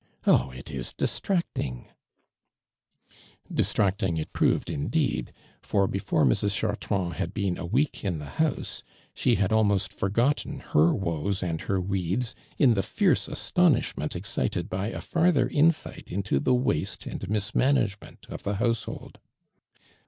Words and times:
Oh, 0.25 0.49
it 0.49 0.71
is 0.71 0.93
distracting!'' 0.93 1.87
Distracting 3.53 4.17
it 4.17 4.33
proved 4.33 4.71
indeed, 4.71 5.31
for 5.61 5.85
before 5.85 6.25
Jlrs. 6.25 6.57
Chartrand 6.57 7.13
had 7.17 7.35
been 7.35 7.55
a 7.55 7.67
week 7.67 8.03
in 8.03 8.17
the 8.17 8.25
house 8.41 8.81
she 9.13 9.35
had 9.35 9.53
almost 9.53 9.93
forgotten 9.93 10.61
her 10.71 10.91
woes 10.91 11.43
and 11.43 11.61
her 11.61 11.79
weeds 11.79 12.33
in 12.57 12.73
the 12.73 12.81
fierce 12.81 13.27
astonishment 13.27 14.15
excited 14.15 14.71
by 14.71 14.87
a 14.87 15.01
farther 15.01 15.47
insight 15.47 16.07
into 16.07 16.39
the 16.39 16.55
waste 16.55 17.05
and 17.05 17.29
mis 17.29 17.53
management 17.53 18.25
of 18.27 18.41
the 18.41 18.55
household. 18.55 19.19